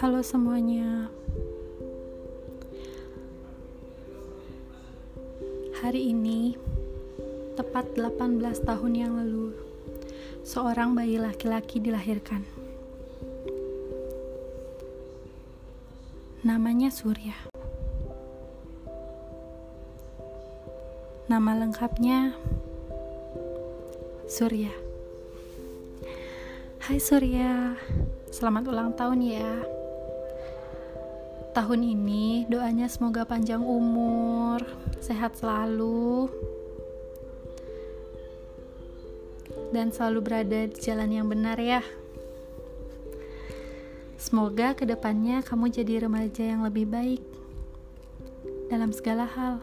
[0.00, 1.12] Halo semuanya.
[5.76, 6.56] Hari ini
[7.52, 9.52] tepat 18 tahun yang lalu
[10.40, 12.48] seorang bayi laki-laki dilahirkan.
[16.48, 17.36] Namanya Surya.
[21.28, 22.32] Nama lengkapnya
[24.24, 24.72] Surya.
[26.88, 27.76] Hai Surya,
[28.32, 29.79] selamat ulang tahun ya.
[31.50, 34.62] Tahun ini doanya semoga panjang umur,
[35.02, 36.30] sehat selalu,
[39.74, 41.82] dan selalu berada di jalan yang benar ya.
[44.14, 47.22] Semoga ke depannya kamu jadi remaja yang lebih baik
[48.70, 49.58] dalam segala hal.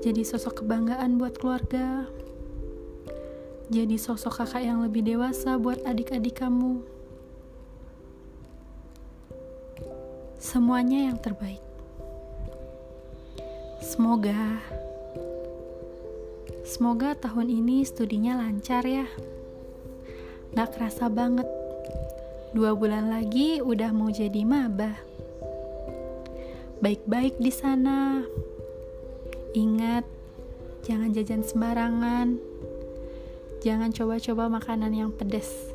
[0.00, 2.08] Jadi sosok kebanggaan buat keluarga,
[3.72, 6.84] jadi sosok kakak yang lebih dewasa buat adik-adik kamu.
[10.42, 11.62] Semuanya yang terbaik.
[13.78, 14.58] Semoga
[16.66, 19.06] Semoga tahun ini studinya lancar ya.
[20.58, 21.46] Gak kerasa banget.
[22.50, 24.98] Dua bulan lagi udah mau jadi maba.
[26.82, 28.26] Baik-baik di sana.
[29.54, 30.02] Ingat,
[30.82, 32.52] jangan jajan sembarangan
[33.62, 35.71] Jangan coba-coba makanan yang pedas.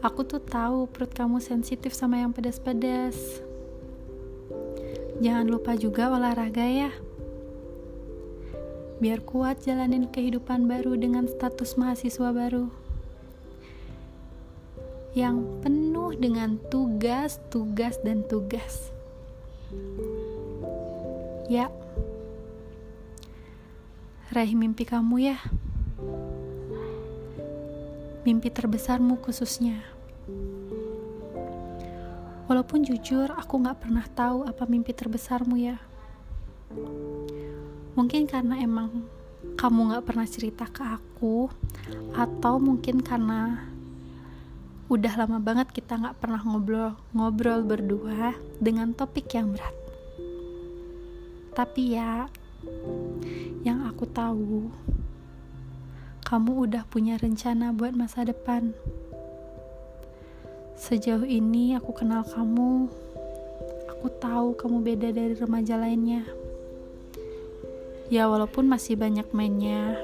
[0.00, 3.44] Aku tuh tahu perut kamu sensitif sama yang pedas-pedas.
[5.20, 6.88] Jangan lupa juga olahraga ya.
[8.96, 12.72] Biar kuat jalanin kehidupan baru dengan status mahasiswa baru.
[15.12, 18.88] Yang penuh dengan tugas, tugas, dan tugas.
[21.52, 21.68] Ya,
[24.32, 25.38] raih mimpi kamu ya
[28.30, 29.82] mimpi terbesarmu khususnya.
[32.46, 35.82] Walaupun jujur, aku gak pernah tahu apa mimpi terbesarmu ya.
[37.98, 39.02] Mungkin karena emang
[39.58, 41.50] kamu gak pernah cerita ke aku,
[42.14, 43.66] atau mungkin karena
[44.86, 49.74] udah lama banget kita gak pernah ngobrol-ngobrol berdua dengan topik yang berat.
[51.50, 52.30] Tapi ya,
[53.66, 54.70] yang aku tahu,
[56.30, 58.70] kamu udah punya rencana buat masa depan.
[60.78, 62.86] Sejauh ini aku kenal kamu,
[63.90, 66.22] aku tahu kamu beda dari remaja lainnya.
[68.14, 69.98] Ya walaupun masih banyak mainnya,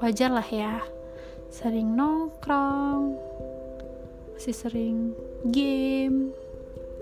[0.00, 0.80] wajar lah ya.
[1.52, 3.20] Sering nongkrong,
[4.32, 5.12] masih sering
[5.52, 6.32] game,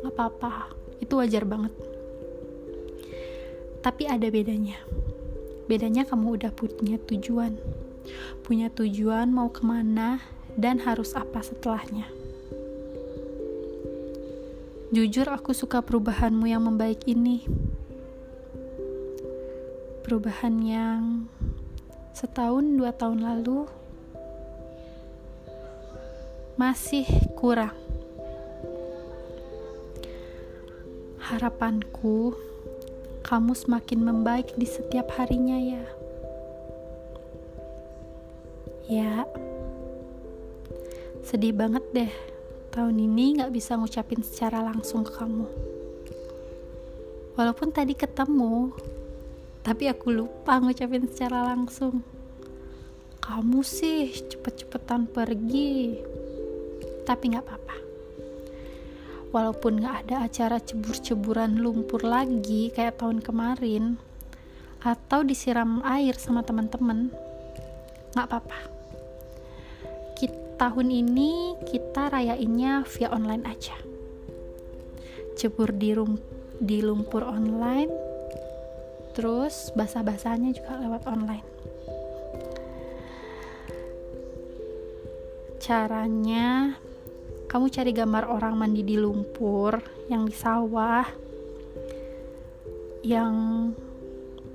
[0.02, 1.70] gak apa-apa, itu wajar banget.
[3.78, 4.82] Tapi ada bedanya.
[5.70, 7.83] Bedanya kamu udah punya tujuan
[8.44, 10.20] punya tujuan mau ke mana
[10.54, 12.06] dan harus apa setelahnya.
[14.94, 17.42] Jujur aku suka perubahanmu yang membaik ini.
[20.06, 21.02] Perubahan yang
[22.14, 23.66] setahun dua tahun lalu
[26.54, 27.74] masih kurang.
[31.18, 32.36] Harapanku,
[33.26, 36.03] kamu semakin membaik di setiap harinya ya.
[38.84, 39.24] Ya,
[41.24, 42.12] sedih banget deh.
[42.68, 45.48] Tahun ini gak bisa ngucapin secara langsung ke kamu.
[47.32, 48.76] Walaupun tadi ketemu,
[49.64, 52.04] tapi aku lupa ngucapin secara langsung.
[53.24, 55.96] Kamu sih cepet-cepetan pergi.
[57.08, 57.76] Tapi gak apa-apa.
[59.32, 63.96] Walaupun gak ada acara cebur-ceburan lumpur lagi kayak tahun kemarin,
[64.84, 67.08] atau disiram air sama teman-teman,
[68.12, 68.73] gak apa-apa
[70.54, 73.74] tahun ini kita rayainnya via online aja.
[75.34, 75.92] Cebur di,
[76.62, 77.90] di lumpur online
[79.14, 81.46] terus basah-basahnya juga lewat online.
[85.62, 86.74] Caranya
[87.46, 89.78] kamu cari gambar orang mandi di lumpur
[90.10, 91.06] yang di sawah
[93.06, 93.34] yang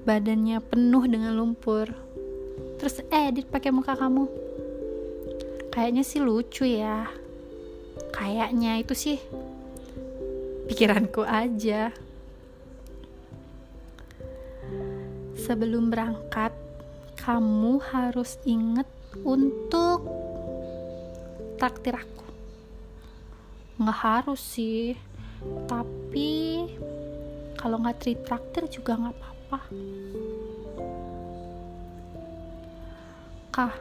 [0.03, 1.87] badannya penuh dengan lumpur.
[2.79, 4.48] Terus edit pakai muka kamu
[5.69, 7.09] kayaknya sih lucu ya.
[8.09, 9.17] Kayaknya itu sih
[10.65, 11.93] pikiranku aja.
[15.39, 16.53] Sebelum berangkat
[17.17, 18.85] kamu harus inget
[19.25, 20.05] untuk
[21.57, 22.27] traktir aku.
[23.79, 24.93] Nggak harus sih
[25.65, 26.67] tapi
[27.55, 29.59] kalau nggak traktir juga nggak apa-apa.
[33.49, 33.73] Kah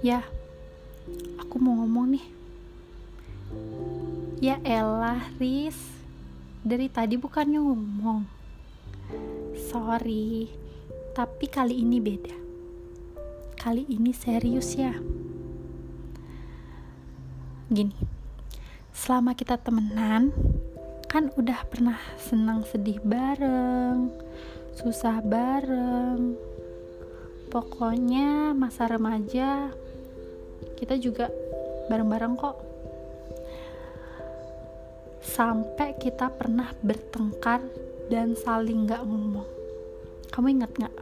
[0.00, 0.24] ya
[1.36, 2.26] aku mau ngomong nih.
[4.40, 5.76] Ya elah Riz.
[6.60, 8.24] Dari tadi bukannya ngomong.
[9.68, 10.48] Sorry
[11.16, 12.36] tapi kali ini beda.
[13.60, 14.96] Kali ini serius ya.
[17.68, 17.94] Gini
[18.90, 20.34] selama kita temenan
[21.08, 24.12] kan udah pernah senang sedih bareng
[24.80, 26.38] susah bareng.
[27.50, 29.74] Pokoknya masa remaja
[30.80, 31.28] kita juga
[31.92, 32.56] bareng-bareng kok.
[35.20, 37.60] Sampai kita pernah bertengkar
[38.08, 39.46] dan saling gak ngomong.
[40.32, 40.94] Kamu ingat gak?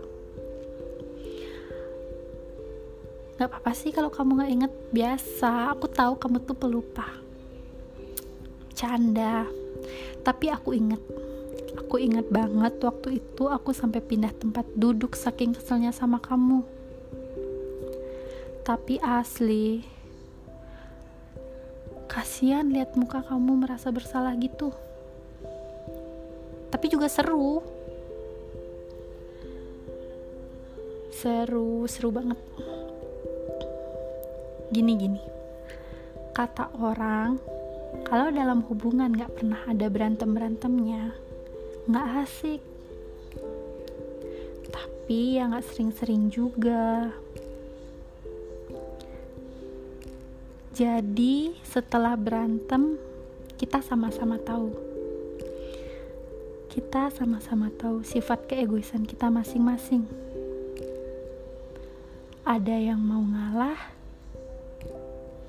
[3.38, 7.06] gak apa-apa sih kalau kamu gak inget biasa aku tahu kamu tuh pelupa.
[8.74, 9.46] Canda.
[10.26, 11.02] Tapi aku inget
[11.78, 16.66] aku inget banget waktu itu aku sampai pindah tempat duduk saking keselnya sama kamu
[18.68, 19.80] tapi asli.
[22.04, 24.76] Kasihan lihat muka kamu merasa bersalah gitu.
[26.68, 27.64] Tapi juga seru.
[31.16, 32.36] Seru seru banget.
[34.68, 35.22] Gini gini.
[36.36, 37.40] Kata orang
[38.04, 41.16] kalau dalam hubungan gak pernah ada berantem berantemnya
[41.88, 42.60] gak asik.
[44.68, 47.16] Tapi ya gak sering-sering juga
[50.78, 52.94] Jadi, setelah berantem,
[53.58, 54.70] kita sama-sama tahu.
[56.70, 60.06] Kita sama-sama tahu sifat keegoisan kita masing-masing.
[62.46, 63.74] Ada yang mau ngalah,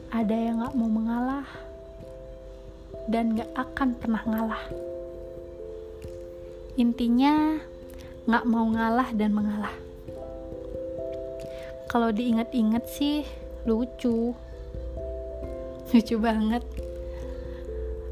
[0.10, 1.46] ada yang gak mau mengalah,
[3.06, 4.66] dan gak akan pernah ngalah.
[6.74, 7.62] Intinya,
[8.26, 9.78] gak mau ngalah dan mengalah.
[11.86, 13.22] Kalau diingat-ingat sih,
[13.70, 14.34] lucu
[15.90, 16.62] lucu banget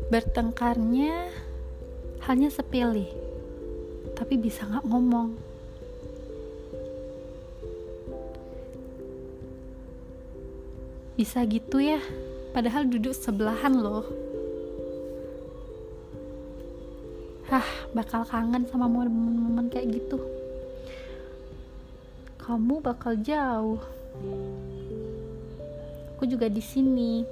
[0.10, 1.30] bertengkarnya
[2.26, 3.06] hanya sepele
[4.18, 5.38] tapi bisa nggak ngomong
[11.14, 12.02] bisa gitu ya
[12.50, 14.06] padahal duduk sebelahan loh
[17.48, 17.64] Hah,
[17.96, 20.20] bakal kangen sama momen-momen kayak gitu.
[22.44, 23.80] Kamu bakal jauh.
[26.12, 27.24] Aku juga di sini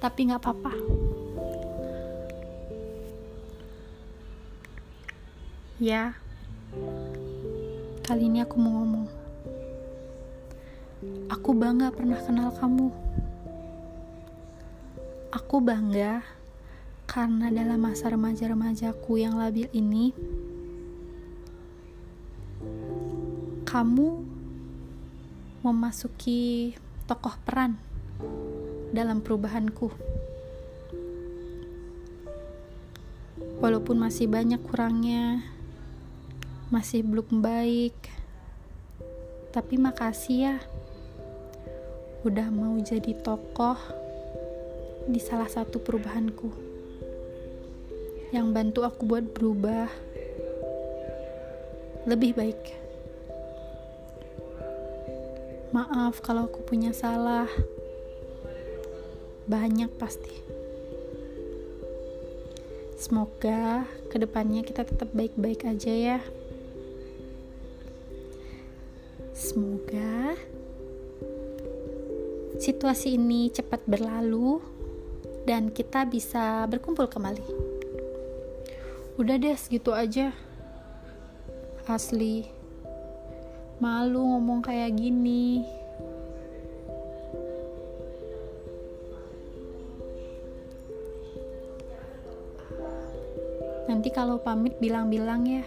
[0.00, 0.72] tapi nggak apa-apa.
[5.76, 6.16] Ya.
[8.00, 9.06] Kali ini aku mau ngomong.
[11.28, 12.88] Aku bangga pernah kenal kamu.
[15.36, 16.24] Aku bangga
[17.06, 20.10] karena dalam masa remaja-remajaku yang labil ini
[23.62, 24.26] kamu
[25.62, 26.74] memasuki
[27.06, 27.78] tokoh peran
[28.96, 29.92] dalam perubahanku.
[33.60, 35.44] Walaupun masih banyak kurangnya,
[36.72, 37.96] masih belum baik,
[39.52, 40.56] tapi makasih ya,
[42.24, 43.76] udah mau jadi tokoh
[45.06, 46.48] di salah satu perubahanku
[48.34, 49.86] yang bantu aku buat berubah
[52.08, 52.62] lebih baik.
[55.70, 57.46] Maaf kalau aku punya salah
[59.46, 60.34] banyak pasti.
[62.98, 66.18] Semoga ke depannya kita tetap baik-baik aja ya.
[69.30, 70.34] Semoga
[72.58, 74.58] situasi ini cepat berlalu
[75.46, 77.46] dan kita bisa berkumpul kembali.
[79.16, 80.34] Udah deh segitu aja.
[81.86, 82.50] Asli.
[83.78, 85.62] Malu ngomong kayak gini
[93.96, 95.64] nanti kalau pamit bilang-bilang ya.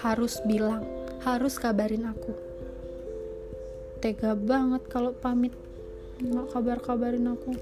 [0.00, 0.80] Harus bilang
[1.20, 2.32] harus kabarin aku.
[4.00, 5.52] Tega banget kalau pamit
[6.16, 7.52] nggak kabar-kabarin aku.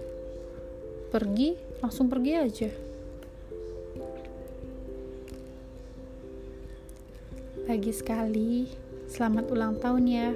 [1.11, 2.71] Pergi langsung pergi aja.
[7.67, 8.71] Pagi sekali
[9.11, 10.31] selamat ulang tahun ya.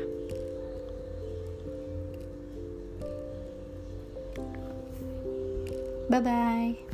[6.10, 6.93] Bye bye